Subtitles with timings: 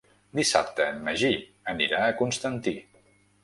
[0.37, 1.31] Dissabte en Magí
[1.77, 2.79] anirà a Constantí.